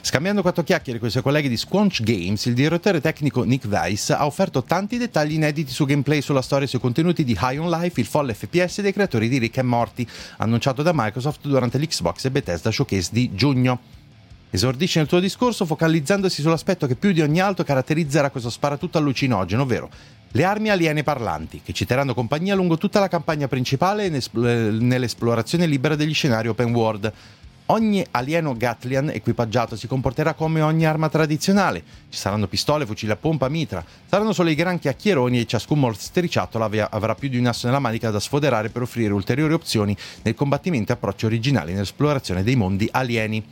Scambiando 0.00 0.40
quattro 0.40 0.62
chiacchiere 0.62 1.00
con 1.00 1.08
i 1.08 1.10
suoi 1.10 1.24
colleghi 1.24 1.48
di 1.48 1.56
Squanch 1.56 2.02
Games, 2.02 2.44
il 2.44 2.54
direttore 2.54 3.00
tecnico 3.00 3.42
Nick 3.42 3.66
Weiss 3.66 4.10
ha 4.10 4.24
offerto 4.24 4.62
tanti 4.62 4.96
dettagli 4.96 5.32
inediti 5.32 5.72
su 5.72 5.84
gameplay, 5.84 6.20
sulla 6.20 6.42
storia 6.42 6.66
e 6.66 6.68
sui 6.68 6.78
contenuti 6.78 7.24
di 7.24 7.36
High 7.36 7.58
on 7.58 7.70
Life, 7.70 8.00
il 8.00 8.06
folle 8.06 8.34
FPS 8.34 8.82
dei 8.82 8.92
creatori 8.92 9.28
di 9.28 9.38
Rick 9.38 9.56
e 9.56 9.62
Morty, 9.62 10.06
annunciato 10.36 10.82
da 10.82 10.92
Microsoft 10.94 11.40
durante 11.48 11.78
l'Xbox 11.78 12.26
e 12.26 12.30
Bethesda 12.30 12.70
Showcase 12.70 13.08
di 13.10 13.34
giugno. 13.34 14.02
Esordisce 14.54 15.00
nel 15.00 15.08
tuo 15.08 15.18
discorso 15.18 15.66
focalizzandosi 15.66 16.40
sull'aspetto 16.40 16.86
che 16.86 16.94
più 16.94 17.10
di 17.10 17.20
ogni 17.20 17.40
altro 17.40 17.64
caratterizzerà 17.64 18.30
questo 18.30 18.50
sparatutto 18.50 18.98
allucinogeno, 18.98 19.62
ovvero 19.62 19.90
le 20.30 20.44
armi 20.44 20.70
aliene 20.70 21.02
parlanti, 21.02 21.60
che 21.60 21.72
ci 21.72 21.84
terranno 21.84 22.14
compagnia 22.14 22.54
lungo 22.54 22.78
tutta 22.78 23.00
la 23.00 23.08
campagna 23.08 23.48
principale 23.48 24.04
e 24.04 24.22
nell'esplorazione 24.78 25.66
libera 25.66 25.96
degli 25.96 26.14
scenari 26.14 26.46
open 26.46 26.72
world. 26.72 27.12
Ogni 27.66 28.06
alieno 28.12 28.56
Gatlian 28.56 29.10
equipaggiato 29.10 29.74
si 29.74 29.88
comporterà 29.88 30.34
come 30.34 30.60
ogni 30.60 30.86
arma 30.86 31.08
tradizionale. 31.08 31.82
Ci 32.08 32.16
saranno 32.16 32.46
pistole, 32.46 32.86
fucili 32.86 33.10
a 33.10 33.16
pompa, 33.16 33.48
mitra. 33.48 33.84
Saranno 34.06 34.32
solo 34.32 34.50
i 34.50 34.54
gran 34.54 34.78
chiacchieroni 34.78 35.40
e 35.40 35.46
ciascun 35.46 35.80
mostriciattolo 35.80 36.70
avrà 36.90 37.16
più 37.16 37.28
di 37.28 37.38
un 37.38 37.46
asso 37.46 37.66
nella 37.66 37.80
manica 37.80 38.10
da 38.10 38.20
sfoderare 38.20 38.68
per 38.68 38.82
offrire 38.82 39.12
ulteriori 39.12 39.52
opzioni 39.52 39.96
nel 40.22 40.36
combattimento 40.36 40.92
e 40.92 40.94
approcci 40.94 41.26
originali 41.26 41.72
nell'esplorazione 41.72 42.44
dei 42.44 42.54
mondi 42.54 42.88
alieni. 42.92 43.44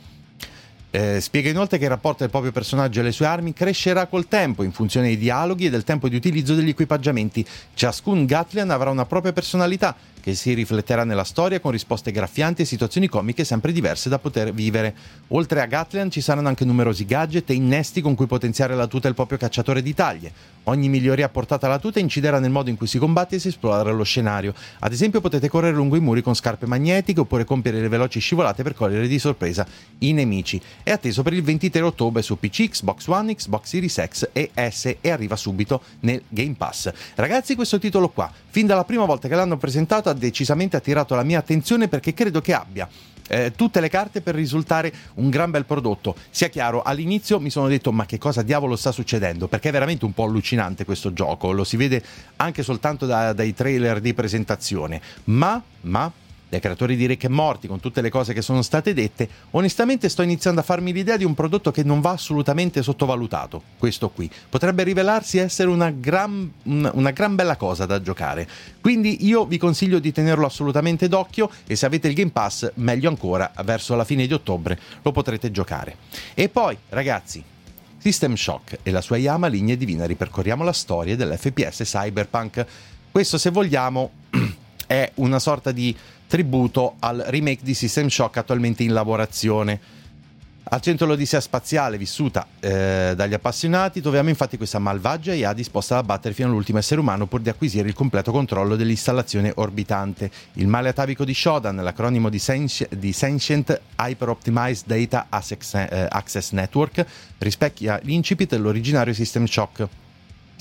Eh, 0.95 1.19
spiega 1.21 1.49
inoltre 1.49 1.79
che 1.79 1.85
il 1.85 1.89
rapporto 1.89 2.19
del 2.19 2.29
proprio 2.29 2.51
personaggio 2.51 2.99
e 2.99 3.03
le 3.03 3.11
sue 3.11 3.25
armi 3.25 3.51
crescerà 3.51 4.05
col 4.05 4.27
tempo 4.27 4.61
in 4.61 4.71
funzione 4.71 5.07
dei 5.07 5.17
dialoghi 5.17 5.65
e 5.65 5.71
del 5.71 5.83
tempo 5.83 6.07
di 6.07 6.15
utilizzo 6.15 6.53
degli 6.53 6.69
equipaggiamenti. 6.69 7.43
Ciascun 7.73 8.27
Gatlian 8.27 8.69
avrà 8.69 8.91
una 8.91 9.07
propria 9.07 9.33
personalità 9.33 9.95
che 10.23 10.35
si 10.35 10.53
rifletterà 10.53 11.03
nella 11.03 11.25
storia 11.25 11.59
con 11.59 11.71
risposte 11.71 12.13
graffianti 12.13 12.61
e 12.61 12.65
situazioni 12.65 13.09
comiche 13.09 13.43
sempre 13.43 13.73
diverse 13.73 14.07
da 14.07 14.19
poter 14.19 14.53
vivere. 14.53 14.95
Oltre 15.29 15.59
a 15.59 15.65
Gatlian 15.65 16.09
ci 16.09 16.21
saranno 16.21 16.47
anche 16.47 16.63
numerosi 16.63 17.03
gadget 17.03 17.49
e 17.49 17.55
innesti 17.55 17.99
con 17.99 18.15
cui 18.15 18.25
potenziare 18.25 18.73
la 18.73 18.87
tuta 18.87 19.07
del 19.07 19.15
proprio 19.15 19.37
cacciatore 19.37 19.81
di 19.81 19.93
taglie. 19.93 20.31
Ogni 20.67 20.87
miglioria 20.87 21.25
apportata 21.25 21.65
alla 21.65 21.77
tuta 21.77 21.99
inciderà 21.99 22.39
nel 22.39 22.51
modo 22.51 22.69
in 22.69 22.77
cui 22.77 22.87
si 22.87 22.99
combatte 22.99 23.35
e 23.35 23.39
si 23.39 23.49
esplora 23.49 23.91
lo 23.91 24.03
scenario. 24.03 24.53
Ad 24.79 24.93
esempio 24.93 25.19
potete 25.19 25.49
correre 25.49 25.75
lungo 25.75 25.97
i 25.97 25.99
muri 25.99 26.21
con 26.21 26.35
scarpe 26.35 26.67
magnetiche 26.67 27.19
oppure 27.19 27.43
compiere 27.43 27.81
le 27.81 27.89
veloci 27.89 28.21
scivolate 28.21 28.63
per 28.63 28.75
cogliere 28.75 29.09
di 29.09 29.19
sorpresa 29.19 29.67
i 29.99 30.13
nemici. 30.13 30.61
È 30.83 30.91
atteso 30.91 31.21
per 31.21 31.33
il 31.33 31.43
23 31.43 31.81
ottobre 31.81 32.21
su 32.21 32.39
PC, 32.39 32.69
Xbox 32.69 33.07
One, 33.07 33.35
Xbox 33.35 33.65
Series 33.65 34.01
X 34.07 34.29
e 34.31 34.51
S 34.53 34.95
e 35.01 35.11
arriva 35.11 35.35
subito 35.35 35.81
nel 35.99 36.21
Game 36.29 36.55
Pass. 36.57 36.93
Ragazzi 37.15 37.55
questo 37.55 37.77
titolo 37.77 38.07
qua, 38.07 38.31
fin 38.49 38.65
dalla 38.65 38.85
prima 38.85 39.03
volta 39.03 39.27
che 39.27 39.35
l'hanno 39.35 39.57
presentato 39.57 40.11
ha 40.13 40.15
decisamente 40.15 40.77
attirato 40.77 41.15
la 41.15 41.23
mia 41.23 41.39
attenzione 41.39 41.87
perché 41.87 42.13
credo 42.13 42.41
che 42.41 42.53
abbia 42.53 42.87
eh, 43.27 43.53
tutte 43.55 43.79
le 43.79 43.89
carte 43.89 44.21
per 44.21 44.35
risultare 44.35 44.93
un 45.15 45.29
gran 45.29 45.51
bel 45.51 45.65
prodotto. 45.65 46.15
Sia 46.29 46.49
chiaro, 46.49 46.81
all'inizio 46.81 47.39
mi 47.39 47.49
sono 47.49 47.67
detto 47.67 47.91
ma 47.91 48.05
che 48.05 48.17
cosa 48.17 48.41
diavolo 48.41 48.75
sta 48.75 48.91
succedendo? 48.91 49.47
Perché 49.47 49.69
è 49.69 49.71
veramente 49.71 50.05
un 50.05 50.13
po' 50.13 50.23
allucinante 50.23 50.85
questo 50.85 51.13
gioco, 51.13 51.51
lo 51.51 51.63
si 51.63 51.77
vede 51.77 52.03
anche 52.37 52.63
soltanto 52.63 53.05
da, 53.05 53.33
dai 53.33 53.53
trailer 53.53 53.99
di 53.99 54.13
presentazione, 54.13 55.01
ma, 55.25 55.61
ma 55.81 56.11
dai 56.53 56.61
creatori 56.61 56.95
di 56.95 57.07
Rick 57.07 57.23
e 57.23 57.29
Morti, 57.29 57.67
con 57.67 57.79
tutte 57.79 58.01
le 58.01 58.11
cose 58.11 58.31
che 58.33 58.43
sono 58.43 58.61
state 58.61 58.93
dette, 58.93 59.27
onestamente 59.51 60.07
sto 60.07 60.21
iniziando 60.21 60.59
a 60.61 60.63
farmi 60.63 60.93
l'idea 60.93 61.17
di 61.17 61.23
un 61.23 61.33
prodotto 61.33 61.71
che 61.71 61.83
non 61.83 61.99
va 61.99 62.11
assolutamente 62.11 62.83
sottovalutato. 62.83 63.61
Questo 63.79 64.09
qui 64.09 64.29
potrebbe 64.49 64.83
rivelarsi 64.83 65.39
essere 65.39 65.69
una 65.69 65.89
gran, 65.89 66.51
una 66.63 67.09
gran 67.09 67.33
bella 67.33 67.55
cosa 67.55 67.87
da 67.87 68.01
giocare. 68.01 68.47
Quindi 68.81 69.25
io 69.25 69.45
vi 69.45 69.57
consiglio 69.57 69.97
di 69.97 70.11
tenerlo 70.11 70.45
assolutamente 70.45 71.07
d'occhio 71.07 71.49
e 71.65 71.75
se 71.75 71.87
avete 71.87 72.07
il 72.07 72.13
Game 72.13 72.29
Pass, 72.29 72.71
meglio 72.75 73.09
ancora, 73.09 73.51
verso 73.63 73.95
la 73.95 74.03
fine 74.03 74.27
di 74.27 74.33
ottobre 74.33 74.79
lo 75.01 75.11
potrete 75.11 75.49
giocare. 75.49 75.97
E 76.35 76.49
poi, 76.49 76.77
ragazzi, 76.89 77.43
System 77.97 78.35
Shock 78.35 78.77
e 78.83 78.91
la 78.91 79.01
sua 79.01 79.17
Yama 79.17 79.47
linea 79.47 79.75
divina 79.75 80.05
ripercorriamo 80.05 80.63
la 80.63 80.73
storia 80.73 81.15
dell'FPS 81.15 81.81
Cyberpunk. 81.83 82.65
Questo, 83.09 83.39
se 83.39 83.49
vogliamo, 83.49 84.21
è 84.93 85.11
una 85.15 85.39
sorta 85.39 85.71
di 85.71 85.95
tributo 86.27 86.95
al 86.99 87.23
remake 87.27 87.63
di 87.63 87.73
System 87.73 88.09
Shock 88.09 88.37
attualmente 88.37 88.83
in 88.83 88.93
lavorazione. 88.93 90.01
Al 90.65 90.81
centro 90.81 91.05
l'Odissea 91.07 91.41
spaziale 91.41 91.97
vissuta 91.97 92.47
eh, 92.59 93.13
dagli 93.15 93.33
appassionati 93.33 94.01
troviamo 94.01 94.29
infatti 94.29 94.55
questa 94.55 94.79
malvagia 94.79 95.33
IA 95.33 95.51
disposta 95.53 95.97
ad 95.97 96.03
abbattere 96.03 96.33
fino 96.33 96.47
all'ultimo 96.47 96.77
essere 96.77 97.01
umano 97.01 97.25
pur 97.25 97.41
di 97.41 97.49
acquisire 97.49 97.87
il 97.87 97.93
completo 97.93 98.31
controllo 98.31 98.75
dell'installazione 98.75 99.51
orbitante. 99.55 100.31
Il 100.53 100.67
male 100.67 100.89
atavico 100.89 101.25
di 101.25 101.33
Shodan, 101.33 101.75
l'acronimo 101.75 102.29
di, 102.29 102.39
Senti- 102.39 102.87
di 102.89 103.11
Sentient 103.11 103.81
Hyper 103.99 104.29
Optimized 104.29 104.85
Data 104.85 105.25
Access, 105.29 105.73
eh, 105.73 106.07
Access 106.09 106.51
Network, 106.51 107.05
rispecchia 107.39 107.99
l'incipit 108.03 108.49
dell'originario 108.49 109.13
System 109.13 109.45
Shock 109.45 109.87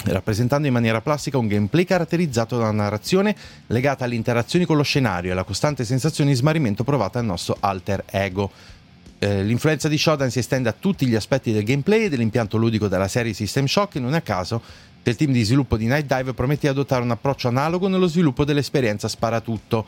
rappresentando 0.05 0.67
in 0.67 0.73
maniera 0.73 1.01
plastica 1.01 1.39
un 1.39 1.47
gameplay 1.47 1.85
caratterizzato 1.85 2.57
da 2.57 2.65
una 2.65 2.83
narrazione 2.83 3.35
legata 3.69 4.05
alle 4.05 4.15
interazioni 4.15 4.65
con 4.65 4.77
lo 4.77 4.83
scenario 4.83 5.31
e 5.31 5.33
alla 5.33 5.45
costante 5.45 5.85
sensazione 5.85 6.31
di 6.31 6.37
smarrimento 6.37 6.85
provata 6.85 7.19
dal 7.19 7.27
nostro 7.27 7.57
alter 7.61 8.05
ego. 8.11 8.51
Eh, 9.19 9.45
l'influenza 9.45 9.89
di 9.89 9.97
Shodan 9.97 10.31
si 10.31 10.41
estende 10.41 10.69
a 10.69 10.75
tutti 10.77 11.07
gli 11.07 11.15
aspetti 11.15 11.53
del 11.53 11.63
gameplay 11.63 12.05
e 12.05 12.09
dell'impianto 12.09 12.57
ludico 12.57 12.89
della 12.89 13.07
serie 13.07 13.33
System 13.33 13.67
Shock 13.67 13.97
e 13.97 14.01
non 14.01 14.15
a 14.15 14.21
caso 14.21 14.61
il 15.05 15.17
team 15.17 15.33
di 15.33 15.43
sviluppo 15.43 15.77
di 15.77 15.87
Night 15.87 16.07
Dive 16.07 16.33
promette 16.33 16.63
di 16.63 16.69
adottare 16.69 17.03
un 17.03 17.11
approccio 17.11 17.49
analogo 17.49 17.89
nello 17.89 18.07
sviluppo 18.07 18.45
dell'esperienza 18.45 19.09
Sparatutto. 19.09 19.87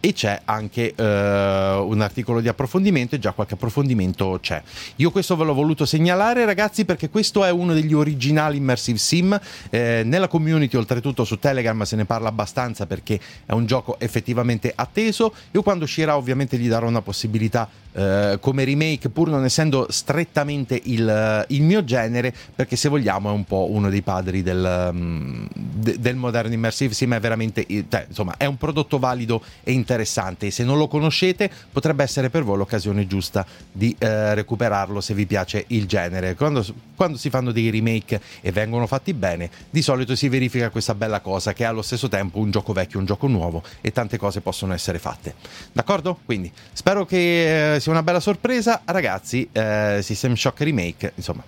E 0.00 0.12
c'è 0.12 0.40
anche 0.44 0.94
uh, 0.96 1.02
un 1.02 2.00
articolo 2.00 2.40
di 2.40 2.48
approfondimento 2.48 3.14
e 3.14 3.18
già 3.18 3.32
qualche 3.32 3.54
approfondimento 3.54 4.38
c'è. 4.40 4.62
Io 4.96 5.10
questo 5.10 5.36
ve 5.36 5.44
l'ho 5.44 5.54
voluto 5.54 5.84
segnalare 5.84 6.44
ragazzi 6.44 6.84
perché 6.84 7.10
questo 7.10 7.44
è 7.44 7.50
uno 7.50 7.74
degli 7.74 7.92
originali 7.92 8.56
immersive 8.56 8.98
sim, 8.98 9.38
eh, 9.70 10.02
nella 10.04 10.28
community 10.28 10.76
oltretutto 10.76 11.24
su 11.24 11.38
Telegram 11.38 11.82
se 11.82 11.96
ne 11.96 12.04
parla 12.04 12.28
abbastanza 12.28 12.86
perché 12.86 13.18
è 13.44 13.52
un 13.52 13.66
gioco 13.66 13.98
effettivamente 13.98 14.72
atteso, 14.74 15.32
io 15.50 15.62
quando 15.62 15.84
uscirà 15.84 16.16
ovviamente 16.16 16.56
gli 16.58 16.68
darò 16.68 16.86
una 16.86 17.02
possibilità 17.02 17.68
eh, 17.96 18.36
come 18.42 18.64
remake 18.64 19.08
pur 19.08 19.30
non 19.30 19.44
essendo 19.46 19.86
strettamente 19.88 20.78
il, 20.84 21.46
il, 21.48 21.62
mio 21.62 21.82
genere 21.82 22.34
perché 22.54 22.76
se 22.76 22.90
vogliamo 22.90 23.30
è 23.30 23.32
un 23.32 23.44
po' 23.44 23.70
uno 23.70 23.88
dei 23.88 24.02
padri 24.02 24.42
del, 24.42 25.48
de, 25.54 25.98
del 25.98 26.16
moderno 26.16 26.52
immersive 26.52 26.92
sim. 26.92 27.14
È 27.14 27.20
veramente 27.20 27.64
cioè, 27.88 28.04
insomma 28.06 28.34
è 28.36 28.44
un 28.44 28.58
prodotto 28.58 28.98
valido 28.98 29.42
e 29.62 29.72
interessante 29.86 30.46
e 30.46 30.50
se 30.50 30.64
non 30.64 30.78
lo 30.78 30.88
conoscete 30.88 31.50
potrebbe 31.70 32.02
essere 32.02 32.28
per 32.28 32.42
voi 32.42 32.58
l'occasione 32.58 33.06
giusta 33.06 33.46
di 33.70 33.94
eh, 33.98 34.34
recuperarlo 34.34 35.00
se 35.00 35.14
vi 35.14 35.26
piace 35.26 35.64
il 35.68 35.86
genere 35.86 36.34
quando, 36.34 36.64
quando 36.96 37.16
si 37.16 37.30
fanno 37.30 37.52
dei 37.52 37.70
remake 37.70 38.20
e 38.40 38.50
vengono 38.50 38.86
fatti 38.86 39.14
bene 39.14 39.48
di 39.70 39.82
solito 39.82 40.16
si 40.16 40.28
verifica 40.28 40.70
questa 40.70 40.94
bella 40.94 41.20
cosa 41.20 41.52
che 41.52 41.62
è 41.62 41.66
allo 41.66 41.82
stesso 41.82 42.08
tempo 42.08 42.38
un 42.38 42.50
gioco 42.50 42.72
vecchio 42.72 42.98
un 42.98 43.04
gioco 43.04 43.28
nuovo 43.28 43.62
e 43.80 43.92
tante 43.92 44.18
cose 44.18 44.40
possono 44.40 44.74
essere 44.74 44.98
fatte 44.98 45.34
d'accordo? 45.72 46.18
quindi 46.24 46.50
spero 46.72 47.04
che 47.04 47.74
eh, 47.74 47.80
sia 47.80 47.92
una 47.92 48.02
bella 48.02 48.20
sorpresa. 48.20 48.82
Ragazzi, 48.84 49.48
eh, 49.52 50.00
System 50.02 50.34
Shock 50.34 50.60
Remake, 50.60 51.12
insomma, 51.14 51.44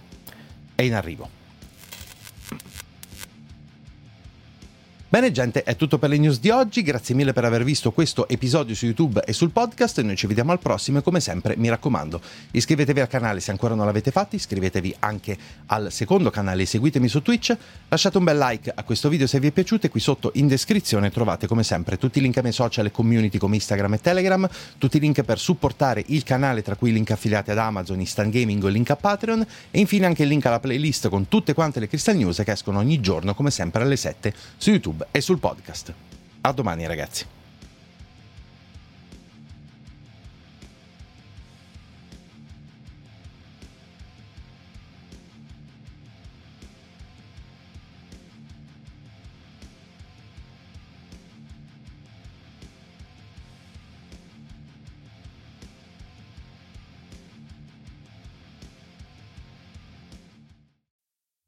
è 0.74 0.82
in 0.82 0.94
arrivo. 0.94 1.37
Bene 5.10 5.32
gente, 5.32 5.62
è 5.62 5.74
tutto 5.74 5.96
per 5.96 6.10
le 6.10 6.18
news 6.18 6.38
di 6.38 6.50
oggi, 6.50 6.82
grazie 6.82 7.14
mille 7.14 7.32
per 7.32 7.42
aver 7.42 7.64
visto 7.64 7.92
questo 7.92 8.28
episodio 8.28 8.74
su 8.74 8.84
YouTube 8.84 9.22
e 9.24 9.32
sul 9.32 9.48
podcast, 9.48 10.02
noi 10.02 10.16
ci 10.16 10.26
vediamo 10.26 10.52
al 10.52 10.58
prossimo 10.58 10.98
e 10.98 11.02
come 11.02 11.18
sempre 11.18 11.56
mi 11.56 11.70
raccomando 11.70 12.20
iscrivetevi 12.50 13.00
al 13.00 13.08
canale 13.08 13.40
se 13.40 13.50
ancora 13.50 13.74
non 13.74 13.86
l'avete 13.86 14.10
fatto, 14.10 14.36
iscrivetevi 14.36 14.96
anche 14.98 15.34
al 15.68 15.90
secondo 15.90 16.28
canale 16.28 16.64
e 16.64 16.66
seguitemi 16.66 17.08
su 17.08 17.22
Twitch, 17.22 17.56
lasciate 17.88 18.18
un 18.18 18.24
bel 18.24 18.36
like 18.36 18.70
a 18.74 18.82
questo 18.82 19.08
video 19.08 19.26
se 19.26 19.40
vi 19.40 19.46
è 19.46 19.50
piaciuto 19.50 19.86
e 19.86 19.88
qui 19.88 19.98
sotto 19.98 20.30
in 20.34 20.46
descrizione 20.46 21.10
trovate 21.10 21.46
come 21.46 21.62
sempre 21.62 21.96
tutti 21.96 22.18
i 22.18 22.20
link 22.20 22.36
ai 22.36 22.42
miei 22.42 22.54
social 22.54 22.84
e 22.84 22.90
community 22.90 23.38
come 23.38 23.54
Instagram 23.54 23.94
e 23.94 24.00
Telegram, 24.02 24.46
tutti 24.76 24.98
i 24.98 25.00
link 25.00 25.22
per 25.22 25.38
supportare 25.38 26.04
il 26.08 26.22
canale 26.22 26.60
tra 26.60 26.76
cui 26.76 26.90
i 26.90 26.92
link 26.92 27.12
affiliati 27.12 27.50
ad 27.50 27.56
Amazon, 27.56 27.98
Instant 27.98 28.30
Gaming 28.30 28.62
o 28.62 28.66
il 28.66 28.74
link 28.74 28.90
a 28.90 28.96
Patreon 28.96 29.46
e 29.70 29.78
infine 29.80 30.04
anche 30.04 30.24
il 30.24 30.28
link 30.28 30.44
alla 30.44 30.60
playlist 30.60 31.08
con 31.08 31.28
tutte 31.28 31.54
quante 31.54 31.80
le 31.80 31.88
Crystal 31.88 32.14
News 32.14 32.42
che 32.44 32.52
escono 32.52 32.78
ogni 32.78 33.00
giorno 33.00 33.34
come 33.34 33.50
sempre 33.50 33.84
alle 33.84 33.96
7 33.96 34.34
su 34.58 34.68
YouTube 34.68 34.96
YouTube 34.98 35.06
e 35.12 35.20
sul 35.20 35.38
podcast. 35.38 35.94
A 36.40 36.52
domani 36.52 36.86
ragazzi. 36.86 37.37